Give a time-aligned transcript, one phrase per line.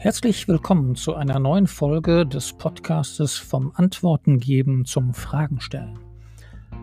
[0.00, 5.98] Herzlich willkommen zu einer neuen Folge des Podcastes vom Antworten geben zum Fragen stellen.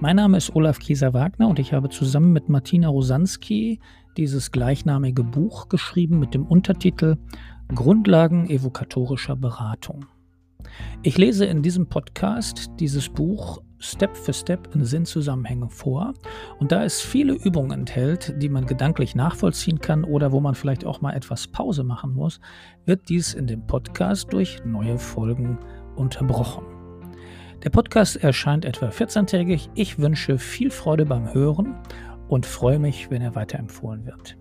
[0.02, 3.80] Mein Name ist Olaf Kieser-Wagner und ich habe zusammen mit Martina Rosanski
[4.18, 7.16] dieses gleichnamige Buch geschrieben mit dem Untertitel
[7.73, 10.07] Grundlagen evokatorischer Beratung.
[11.04, 16.14] Ich lese in diesem Podcast dieses Buch Step für Step in Sinnzusammenhänge vor
[16.59, 20.86] und da es viele Übungen enthält, die man gedanklich nachvollziehen kann oder wo man vielleicht
[20.86, 22.40] auch mal etwas Pause machen muss,
[22.85, 25.59] wird dies in dem Podcast durch neue Folgen
[25.96, 26.66] unterbrochen.
[27.63, 29.70] Der Podcast erscheint etwa 14-tägig.
[29.76, 31.76] Ich wünsche viel Freude beim Hören
[32.27, 34.38] und freue mich, wenn er weiterempfohlen wird.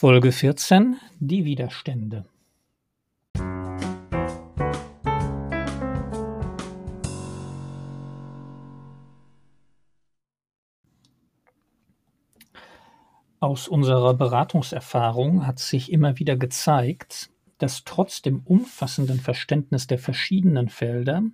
[0.00, 2.24] Folge 14 Die Widerstände.
[13.40, 20.68] Aus unserer Beratungserfahrung hat sich immer wieder gezeigt, dass trotz dem umfassenden Verständnis der verschiedenen
[20.68, 21.24] Felder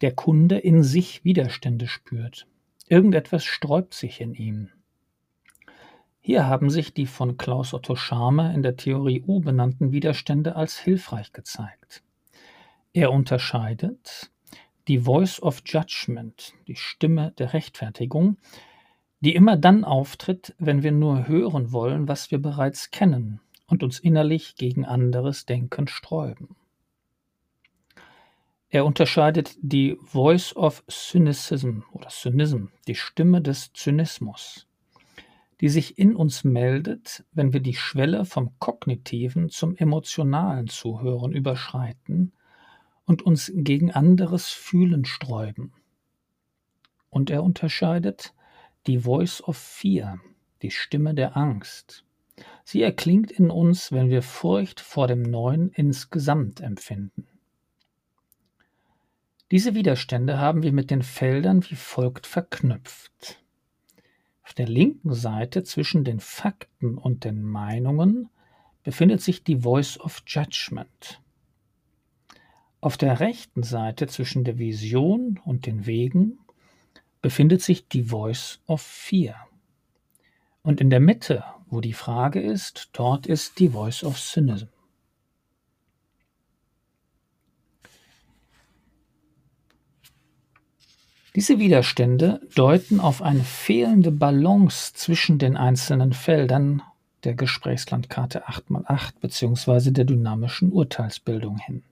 [0.00, 2.48] der Kunde in sich Widerstände spürt.
[2.88, 4.70] Irgendetwas sträubt sich in ihm.
[6.26, 10.78] Hier haben sich die von Klaus Otto Scharmer in der Theorie U benannten Widerstände als
[10.78, 12.02] hilfreich gezeigt.
[12.94, 14.30] Er unterscheidet
[14.88, 18.38] die Voice of Judgment, die Stimme der Rechtfertigung,
[19.20, 23.98] die immer dann auftritt, wenn wir nur hören wollen, was wir bereits kennen und uns
[23.98, 26.56] innerlich gegen anderes Denken sträuben.
[28.70, 34.66] Er unterscheidet die Voice of Cynicism oder Cynism, die Stimme des Zynismus,
[35.64, 42.34] die sich in uns meldet, wenn wir die Schwelle vom kognitiven zum emotionalen Zuhören überschreiten
[43.06, 45.72] und uns gegen anderes Fühlen sträuben.
[47.08, 48.34] Und er unterscheidet
[48.86, 50.20] die Voice of Fear,
[50.60, 52.04] die Stimme der Angst.
[52.64, 57.26] Sie erklingt in uns, wenn wir Furcht vor dem Neuen insgesamt empfinden.
[59.50, 63.40] Diese Widerstände haben wir mit den Feldern wie folgt verknüpft.
[64.44, 68.28] Auf der linken Seite zwischen den Fakten und den Meinungen
[68.82, 71.22] befindet sich die Voice of Judgment.
[72.82, 76.38] Auf der rechten Seite zwischen der Vision und den Wegen
[77.22, 79.48] befindet sich die Voice of Fear.
[80.62, 84.73] Und in der Mitte, wo die Frage ist, dort ist die Voice of Cynism.
[91.36, 96.80] Diese Widerstände deuten auf eine fehlende Balance zwischen den einzelnen Feldern
[97.24, 99.90] der Gesprächslandkarte 8x8 bzw.
[99.90, 101.82] der dynamischen Urteilsbildung hin.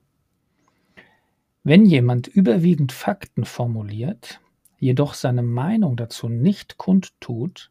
[1.65, 4.39] Wenn jemand überwiegend Fakten formuliert,
[4.79, 7.69] jedoch seine Meinung dazu nicht kundtut,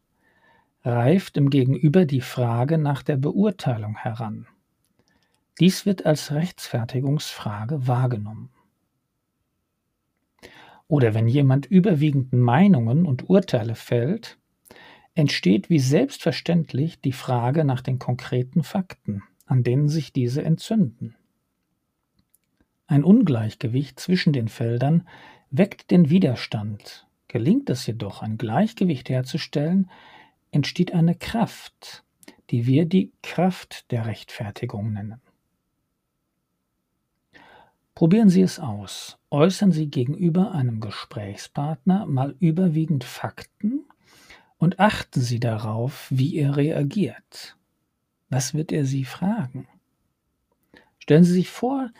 [0.83, 4.45] reift im Gegenüber die Frage nach der Beurteilung heran.
[5.59, 8.49] Dies wird als Rechtfertigungsfrage wahrgenommen.
[10.93, 14.37] Oder wenn jemand überwiegend Meinungen und Urteile fällt,
[15.15, 21.15] entsteht wie selbstverständlich die Frage nach den konkreten Fakten, an denen sich diese entzünden.
[22.85, 25.07] Ein Ungleichgewicht zwischen den Feldern
[25.49, 27.07] weckt den Widerstand.
[27.27, 29.89] Gelingt es jedoch, ein Gleichgewicht herzustellen,
[30.51, 32.03] entsteht eine Kraft,
[32.51, 35.22] die wir die Kraft der Rechtfertigung nennen.
[38.03, 39.17] Probieren Sie es aus.
[39.31, 43.85] Äußern Sie gegenüber einem Gesprächspartner mal überwiegend Fakten
[44.57, 47.55] und achten Sie darauf, wie er reagiert.
[48.29, 49.69] Was wird er Sie fragen?
[50.99, 51.91] Stellen Sie sich vor,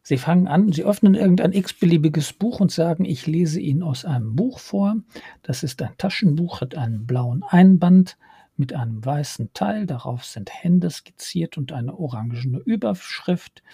[0.00, 4.36] Sie fangen an, Sie öffnen irgendein x-beliebiges Buch und sagen, ich lese Ihnen aus einem
[4.36, 4.94] Buch vor.
[5.42, 8.16] Das ist ein Taschenbuch, hat einen blauen Einband
[8.56, 9.86] mit einem weißen Teil.
[9.86, 13.64] Darauf sind Hände skizziert und eine orangene Überschrift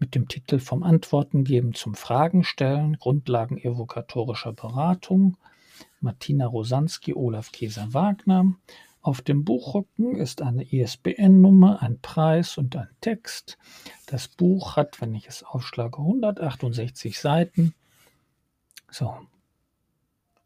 [0.00, 5.36] mit dem Titel Vom Antworten geben zum Fragen stellen, Grundlagen evokatorischer Beratung,
[6.00, 8.54] Martina Rosanski, Olaf Käser-Wagner.
[9.02, 13.58] Auf dem Buchrücken ist eine ISBN-Nummer, ein Preis und ein Text.
[14.06, 17.74] Das Buch hat, wenn ich es aufschlage, 168 Seiten.
[18.90, 19.14] So.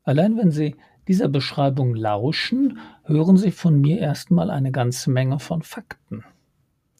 [0.02, 0.76] Allein wenn Sie
[1.08, 6.24] dieser Beschreibung lauschen, hören Sie von mir erstmal eine ganze Menge von Fakten.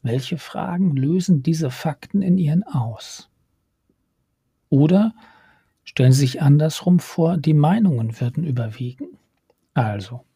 [0.05, 3.31] Welche Fragen lösen diese Fakten in Ihnen aus?
[4.69, 5.15] Oder
[5.83, 9.17] stellen Sie sich andersrum vor, die Meinungen würden überwiegen.
[9.73, 10.27] Also,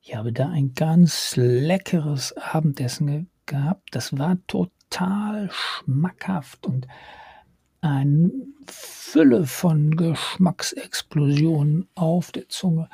[0.00, 3.90] ich habe da ein ganz leckeres Abendessen gehabt.
[3.94, 6.88] Das war total schmackhaft und
[7.82, 8.30] eine
[8.66, 12.88] Fülle von Geschmacksexplosionen auf der Zunge.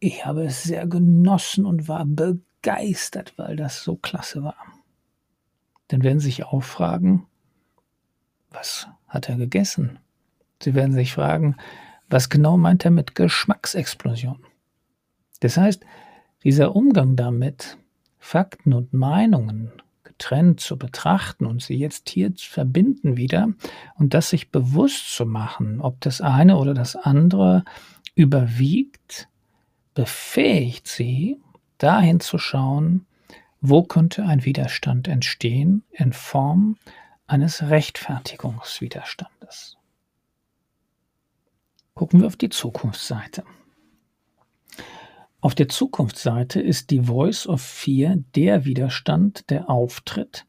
[0.00, 4.77] Ich habe es sehr genossen und war begeistert, weil das so klasse war.
[5.88, 7.26] Dann werden Sie sich auch fragen,
[8.50, 9.98] was hat er gegessen?
[10.62, 11.56] Sie werden sich fragen,
[12.08, 14.44] was genau meint er mit Geschmacksexplosion?
[15.40, 15.84] Das heißt,
[16.44, 17.78] dieser Umgang damit,
[18.18, 19.72] Fakten und Meinungen
[20.04, 23.48] getrennt zu betrachten und sie jetzt hier zu verbinden wieder
[23.94, 27.64] und das sich bewusst zu machen, ob das eine oder das andere
[28.14, 29.28] überwiegt,
[29.94, 31.40] befähigt sie,
[31.78, 33.06] dahin zu schauen,
[33.60, 36.76] wo könnte ein Widerstand entstehen in Form
[37.26, 39.76] eines Rechtfertigungswiderstandes.
[41.94, 43.42] Gucken wir auf die Zukunftsseite.
[45.40, 50.46] Auf der Zukunftsseite ist die Voice of Fear der Widerstand, der auftritt,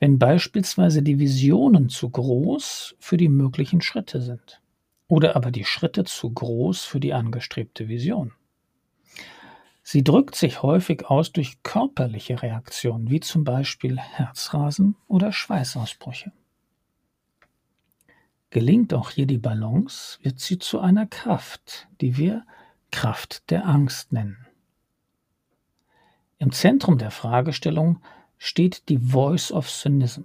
[0.00, 4.60] wenn beispielsweise die Visionen zu groß für die möglichen Schritte sind
[5.08, 8.32] oder aber die Schritte zu groß für die angestrebte Vision.
[9.90, 16.30] Sie drückt sich häufig aus durch körperliche Reaktionen, wie zum Beispiel Herzrasen oder Schweißausbrüche.
[18.50, 22.44] Gelingt auch hier die Balance, wird sie zu einer Kraft, die wir
[22.90, 24.46] Kraft der Angst nennen.
[26.36, 28.02] Im Zentrum der Fragestellung
[28.36, 30.24] steht die Voice of Cynism.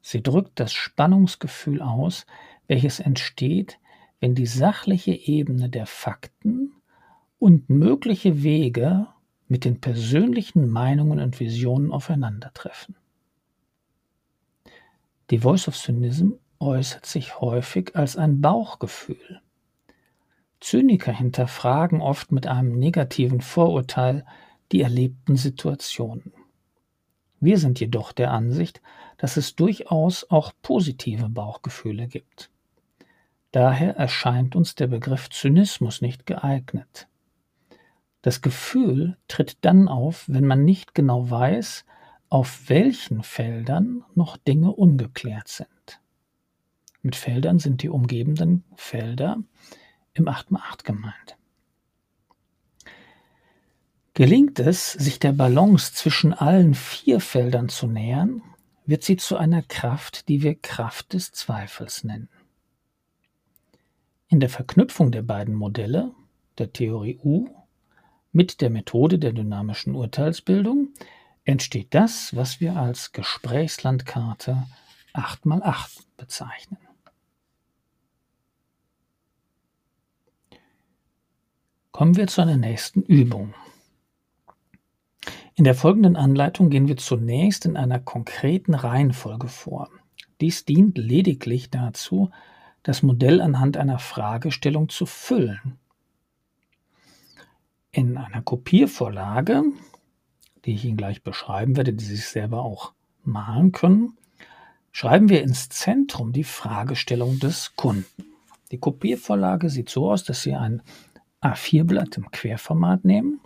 [0.00, 2.24] Sie drückt das Spannungsgefühl aus,
[2.66, 3.78] welches entsteht,
[4.20, 6.79] wenn die sachliche Ebene der Fakten
[7.40, 9.08] und mögliche Wege
[9.48, 12.94] mit den persönlichen Meinungen und Visionen aufeinandertreffen.
[15.30, 19.40] Die Voice of Cynism äußert sich häufig als ein Bauchgefühl,
[20.60, 24.26] Zyniker hinterfragen oft mit einem negativen Vorurteil
[24.72, 26.32] die erlebten Situationen.
[27.40, 28.82] Wir sind jedoch der Ansicht,
[29.16, 32.50] dass es durchaus auch positive Bauchgefühle gibt.
[33.52, 37.08] Daher erscheint uns der Begriff Zynismus nicht geeignet.
[38.22, 41.84] Das Gefühl tritt dann auf, wenn man nicht genau weiß,
[42.28, 46.00] auf welchen Feldern noch Dinge ungeklärt sind.
[47.02, 49.38] Mit Feldern sind die umgebenden Felder
[50.12, 51.36] im 8x8 gemeint.
[54.14, 58.42] Gelingt es, sich der Balance zwischen allen vier Feldern zu nähern,
[58.84, 62.28] wird sie zu einer Kraft, die wir Kraft des Zweifels nennen.
[64.28, 66.12] In der Verknüpfung der beiden Modelle,
[66.58, 67.48] der Theorie U,
[68.32, 70.88] mit der Methode der dynamischen Urteilsbildung
[71.44, 74.66] entsteht das, was wir als Gesprächslandkarte
[75.14, 76.78] 8x8 bezeichnen.
[81.90, 83.54] Kommen wir zu einer nächsten Übung.
[85.54, 89.90] In der folgenden Anleitung gehen wir zunächst in einer konkreten Reihenfolge vor.
[90.40, 92.30] Dies dient lediglich dazu,
[92.82, 95.79] das Modell anhand einer Fragestellung zu füllen.
[97.92, 99.64] In einer Kopiervorlage,
[100.64, 102.92] die ich Ihnen gleich beschreiben werde, die Sie sich selber auch
[103.24, 104.16] malen können,
[104.92, 108.24] schreiben wir ins Zentrum die Fragestellung des Kunden.
[108.70, 110.82] Die Kopiervorlage sieht so aus, dass Sie ein
[111.42, 113.40] A4-Blatt im Querformat nehmen,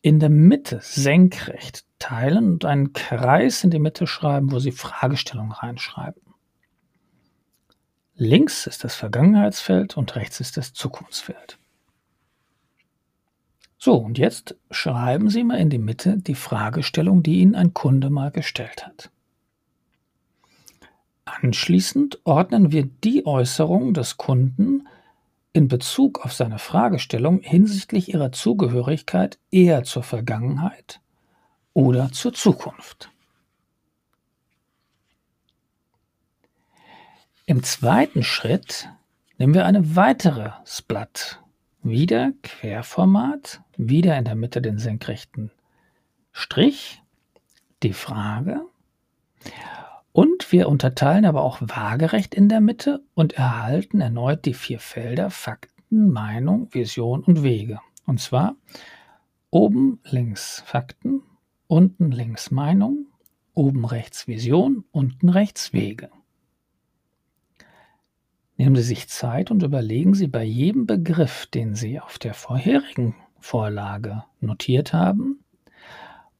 [0.00, 5.52] in der Mitte senkrecht teilen und einen Kreis in die Mitte schreiben, wo Sie Fragestellungen
[5.52, 6.22] reinschreiben.
[8.14, 11.58] Links ist das Vergangenheitsfeld und rechts ist das Zukunftsfeld.
[13.84, 18.08] So, und jetzt schreiben Sie mal in die Mitte die Fragestellung, die Ihnen ein Kunde
[18.08, 19.10] mal gestellt hat.
[21.26, 24.88] Anschließend ordnen wir die Äußerung des Kunden
[25.52, 31.02] in Bezug auf seine Fragestellung hinsichtlich ihrer Zugehörigkeit eher zur Vergangenheit
[31.74, 33.10] oder zur Zukunft.
[37.44, 38.88] Im zweiten Schritt
[39.36, 40.52] nehmen wir eine weitere
[40.88, 41.43] Blatt.
[41.86, 45.50] Wieder Querformat, wieder in der Mitte den senkrechten
[46.32, 47.02] Strich,
[47.82, 48.62] die Frage.
[50.10, 55.28] Und wir unterteilen aber auch waagerecht in der Mitte und erhalten erneut die vier Felder
[55.28, 57.80] Fakten, Meinung, Vision und Wege.
[58.06, 58.56] Und zwar
[59.50, 61.20] oben links Fakten,
[61.66, 63.08] unten links Meinung,
[63.52, 66.08] oben rechts Vision, unten rechts Wege.
[68.56, 73.16] Nehmen Sie sich Zeit und überlegen Sie bei jedem Begriff, den Sie auf der vorherigen
[73.40, 75.40] Vorlage notiert haben,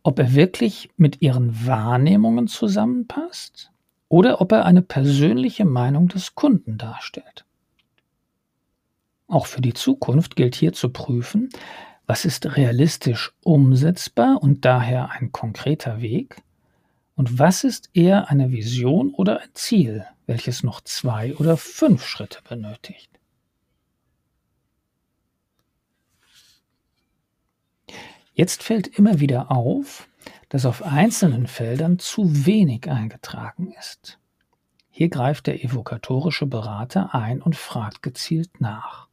[0.02, 3.72] ob er wirklich mit ihren Wahrnehmungen zusammenpasst
[4.08, 7.44] oder ob er eine persönliche Meinung des Kunden darstellt.
[9.26, 11.48] Auch für die Zukunft gilt hier zu prüfen,
[12.06, 16.36] was ist realistisch umsetzbar und daher ein konkreter Weg
[17.16, 22.40] und was ist eher eine Vision oder ein Ziel, welches noch zwei oder fünf Schritte
[22.48, 23.10] benötigt.
[28.32, 30.08] Jetzt fällt immer wieder auf,
[30.48, 34.18] dass auf einzelnen Feldern zu wenig eingetragen ist.
[34.90, 39.08] Hier greift der evokatorische Berater ein und fragt gezielt nach.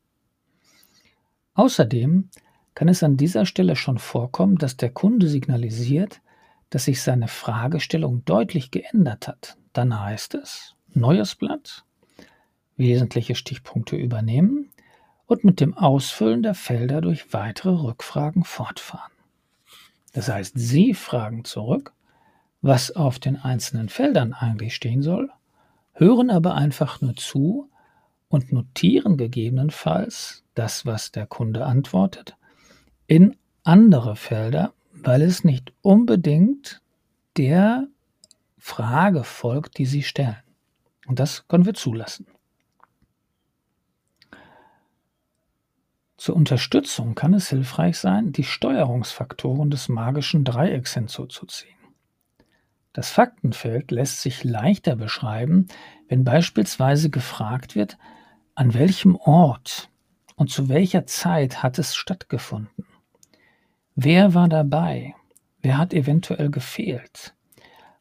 [1.53, 2.29] Außerdem
[2.74, 6.22] kann es an dieser Stelle schon vorkommen, dass der Kunde signalisiert,
[6.71, 9.57] dass sich seine Fragestellung deutlich geändert hat.
[9.73, 11.85] Dann heißt es, neues Blatt,
[12.77, 14.71] wesentliche Stichpunkte übernehmen
[15.27, 19.11] und mit dem Ausfüllen der Felder durch weitere Rückfragen fortfahren.
[20.13, 21.93] Das heißt, Sie fragen zurück,
[22.61, 25.29] was auf den einzelnen Feldern eigentlich stehen soll,
[25.93, 27.69] hören aber einfach nur zu
[28.29, 32.37] und notieren gegebenenfalls das, was der Kunde antwortet,
[33.07, 36.81] in andere Felder, weil es nicht unbedingt
[37.38, 37.88] der
[38.57, 40.38] Frage folgt, die Sie stellen.
[41.07, 42.27] Und das können wir zulassen.
[46.17, 51.75] Zur Unterstützung kann es hilfreich sein, die Steuerungsfaktoren des magischen Dreiecks hinzuzuziehen.
[52.93, 55.67] Das Faktenfeld lässt sich leichter beschreiben,
[56.10, 57.98] wenn beispielsweise gefragt wird,
[58.53, 59.89] an welchem Ort
[60.36, 62.86] und zu welcher Zeit hat es stattgefunden?
[63.95, 65.15] Wer war dabei?
[65.62, 67.33] Wer hat eventuell gefehlt?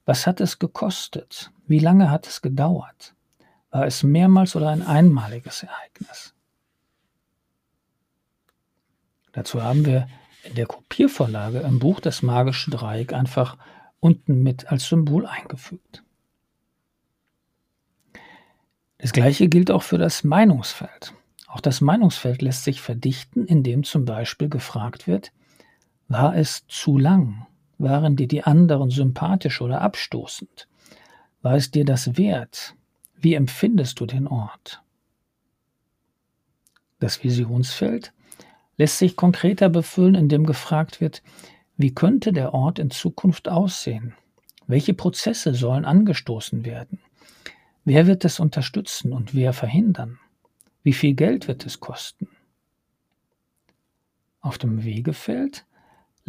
[0.05, 1.51] Was hat es gekostet?
[1.67, 3.15] Wie lange hat es gedauert?
[3.71, 6.35] War es mehrmals oder ein einmaliges Ereignis?
[9.33, 10.09] Dazu haben wir
[10.45, 13.57] in der Kopiervorlage im Buch das magische Dreieck einfach
[14.01, 16.03] unten mit als Symbol eingefügt.
[18.99, 21.15] Das gleiche gilt auch für das Meinungsfeld.
[21.47, 25.33] Auch das Meinungsfeld lässt sich verdichten, indem zum Beispiel gefragt wird,
[26.11, 27.47] war es zu lang?
[27.79, 30.69] Waren dir die anderen sympathisch oder abstoßend?
[31.41, 32.75] War es dir das wert?
[33.15, 34.83] Wie empfindest du den Ort?
[36.99, 38.13] Das Visionsfeld
[38.77, 41.23] lässt sich konkreter befüllen, indem gefragt wird,
[41.77, 44.15] wie könnte der Ort in Zukunft aussehen?
[44.67, 46.99] Welche Prozesse sollen angestoßen werden?
[47.85, 50.19] Wer wird es unterstützen und wer verhindern?
[50.83, 52.29] Wie viel Geld wird es kosten?
[54.41, 55.65] Auf dem Wegefeld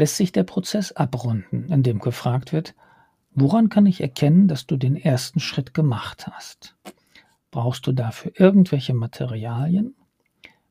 [0.01, 2.74] lässt sich der Prozess abrunden, indem gefragt wird,
[3.36, 6.75] woran kann ich erkennen, dass du den ersten Schritt gemacht hast?
[7.51, 9.93] Brauchst du dafür irgendwelche Materialien?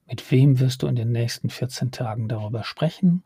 [0.08, 3.22] Mit wem wirst du in den nächsten 14 Tagen darüber sprechen?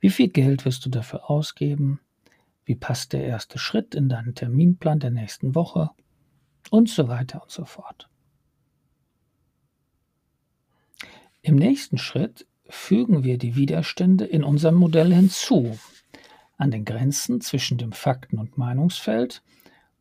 [0.00, 2.00] Wie viel Geld wirst du dafür ausgeben?
[2.64, 5.90] Wie passt der erste Schritt in deinen Terminplan der nächsten Woche?
[6.70, 8.08] Und so weiter und so fort.
[11.42, 15.78] Im nächsten Schritt fügen wir die Widerstände in unserem Modell hinzu.
[16.56, 19.42] An den Grenzen zwischen dem Fakten- und Meinungsfeld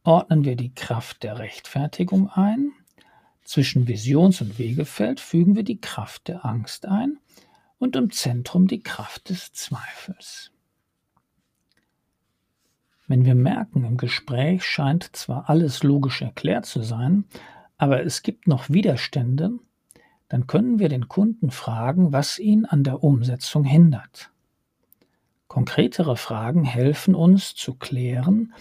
[0.03, 2.71] ordnen wir die Kraft der Rechtfertigung ein
[3.47, 7.17] zwischen Visions- und Wegefeld fügen wir die Kraft der Angst ein
[7.79, 10.51] und im Zentrum die Kraft des Zweifels.
[13.07, 17.23] Wenn wir merken, im Gespräch scheint zwar alles logisch erklärt zu sein,
[17.77, 19.59] aber es gibt noch Widerstände,
[20.29, 24.31] dann können wir den Kunden fragen, was ihn an der Umsetzung hindert.
[25.47, 28.53] Konkretere Fragen helfen uns zu klären,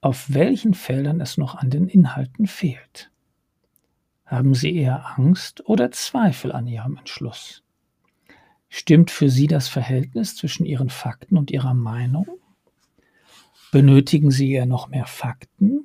[0.00, 3.10] auf welchen Feldern es noch an den Inhalten fehlt.
[4.26, 7.62] Haben Sie eher Angst oder Zweifel an Ihrem Entschluss?
[8.68, 12.26] Stimmt für Sie das Verhältnis zwischen Ihren Fakten und Ihrer Meinung?
[13.70, 15.84] Benötigen Sie eher noch mehr Fakten?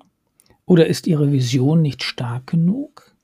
[0.65, 3.16] Oder ist Ihre Vision nicht stark genug?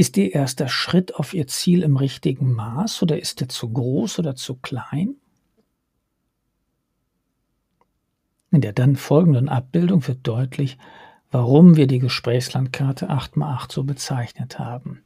[0.00, 4.18] Ist Ihr erster Schritt auf Ihr Ziel im richtigen Maß oder ist er zu groß
[4.20, 5.16] oder zu klein?
[8.50, 10.78] In der dann folgenden Abbildung wird deutlich,
[11.30, 15.04] warum wir die Gesprächslandkarte 8x8 so bezeichnet haben.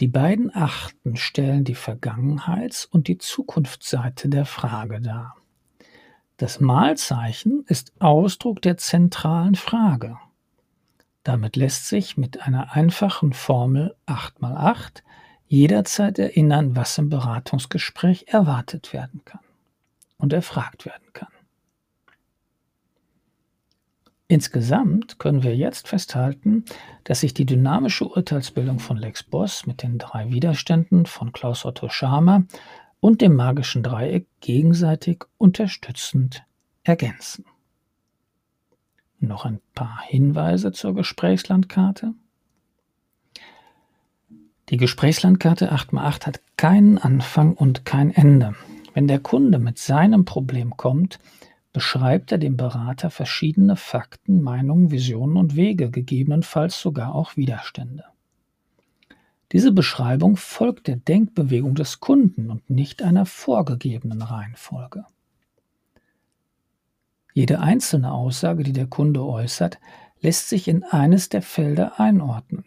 [0.00, 5.36] Die beiden Achten stellen die Vergangenheits- und die Zukunftsseite der Frage dar.
[6.38, 10.18] Das Malzeichen ist Ausdruck der zentralen Frage.
[11.28, 15.02] Damit lässt sich mit einer einfachen Formel 8x8
[15.46, 19.42] jederzeit erinnern, was im Beratungsgespräch erwartet werden kann
[20.16, 21.28] und erfragt werden kann.
[24.26, 26.64] Insgesamt können wir jetzt festhalten,
[27.04, 31.90] dass sich die dynamische Urteilsbildung von Lex Boss mit den drei Widerständen von Klaus Otto
[31.90, 32.44] Schama
[33.00, 36.42] und dem magischen Dreieck gegenseitig unterstützend
[36.84, 37.44] ergänzen.
[39.20, 42.14] Noch ein paar Hinweise zur Gesprächslandkarte.
[44.68, 48.54] Die Gesprächslandkarte 8x8 hat keinen Anfang und kein Ende.
[48.94, 51.18] Wenn der Kunde mit seinem Problem kommt,
[51.72, 58.04] beschreibt er dem Berater verschiedene Fakten, Meinungen, Visionen und Wege, gegebenenfalls sogar auch Widerstände.
[59.52, 65.06] Diese Beschreibung folgt der Denkbewegung des Kunden und nicht einer vorgegebenen Reihenfolge.
[67.38, 69.78] Jede einzelne Aussage, die der Kunde äußert,
[70.20, 72.64] lässt sich in eines der Felder einordnen.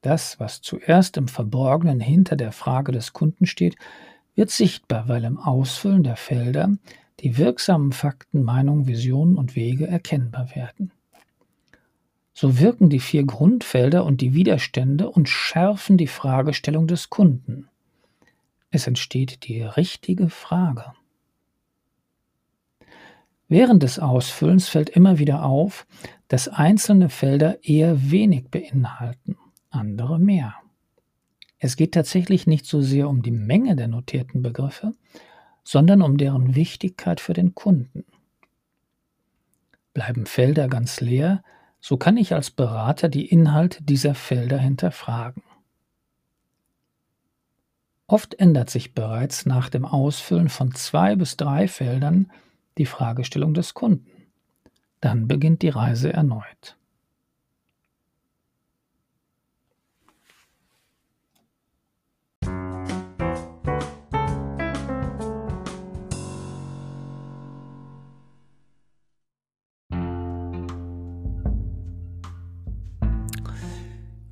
[0.00, 3.76] Das, was zuerst im Verborgenen hinter der Frage des Kunden steht,
[4.34, 6.74] wird sichtbar, weil im Ausfüllen der Felder
[7.20, 10.90] die wirksamen Fakten, Meinungen, Visionen und Wege erkennbar werden.
[12.32, 17.68] So wirken die vier Grundfelder und die Widerstände und schärfen die Fragestellung des Kunden.
[18.70, 20.94] Es entsteht die richtige Frage.
[23.52, 25.86] Während des Ausfüllens fällt immer wieder auf,
[26.28, 29.36] dass einzelne Felder eher wenig beinhalten,
[29.68, 30.54] andere mehr.
[31.58, 34.94] Es geht tatsächlich nicht so sehr um die Menge der notierten Begriffe,
[35.64, 38.06] sondern um deren Wichtigkeit für den Kunden.
[39.92, 41.42] Bleiben Felder ganz leer,
[41.78, 45.42] so kann ich als Berater die Inhalte dieser Felder hinterfragen.
[48.06, 52.32] Oft ändert sich bereits nach dem Ausfüllen von zwei bis drei Feldern
[52.78, 54.10] die Fragestellung des Kunden.
[55.00, 56.76] Dann beginnt die Reise erneut.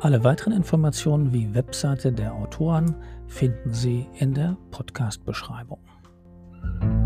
[0.00, 2.94] Alle weiteren Informationen wie Webseite der Autoren
[3.26, 5.85] finden Sie in der Podcast-Beschreibung.
[6.66, 7.05] thank you